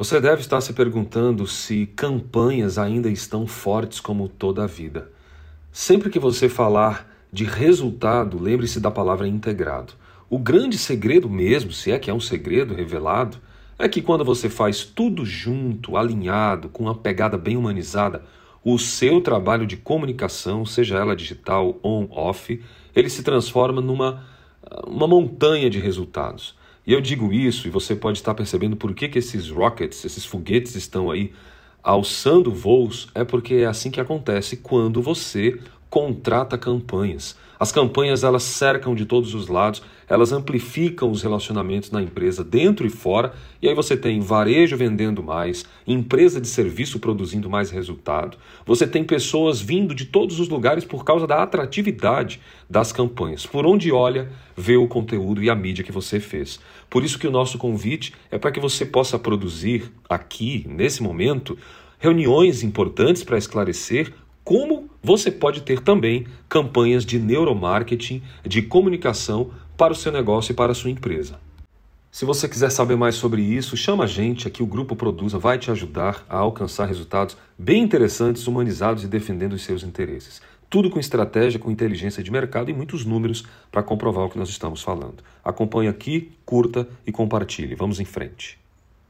[0.00, 5.10] Você deve estar se perguntando se campanhas ainda estão fortes como toda a vida.
[5.70, 9.92] Sempre que você falar de resultado, lembre-se da palavra integrado.
[10.30, 13.36] O grande segredo mesmo, se é que é um segredo revelado,
[13.78, 18.24] é que quando você faz tudo junto, alinhado, com uma pegada bem humanizada,
[18.64, 22.58] o seu trabalho de comunicação, seja ela digital on off,
[22.96, 24.24] ele se transforma numa
[24.86, 26.58] uma montanha de resultados.
[26.90, 30.24] E eu digo isso, e você pode estar percebendo por que, que esses rockets, esses
[30.24, 31.32] foguetes estão aí
[31.84, 35.56] alçando voos, é porque é assim que acontece quando você
[35.90, 37.36] contrata campanhas.
[37.58, 42.86] As campanhas elas cercam de todos os lados, elas amplificam os relacionamentos na empresa dentro
[42.86, 48.38] e fora, e aí você tem varejo vendendo mais, empresa de serviço produzindo mais resultado.
[48.64, 53.44] Você tem pessoas vindo de todos os lugares por causa da atratividade das campanhas.
[53.44, 56.58] Por onde olha, vê o conteúdo e a mídia que você fez.
[56.88, 61.58] Por isso que o nosso convite é para que você possa produzir aqui, nesse momento,
[61.98, 69.92] reuniões importantes para esclarecer como você pode ter também campanhas de neuromarketing, de comunicação para
[69.92, 71.38] o seu negócio e para a sua empresa.
[72.12, 75.58] Se você quiser saber mais sobre isso, chama a gente aqui, o Grupo Produza vai
[75.58, 80.42] te ajudar a alcançar resultados bem interessantes, humanizados e defendendo os seus interesses.
[80.68, 84.48] Tudo com estratégia, com inteligência de mercado e muitos números para comprovar o que nós
[84.48, 85.22] estamos falando.
[85.42, 87.74] Acompanhe aqui, curta e compartilhe.
[87.74, 88.59] Vamos em frente.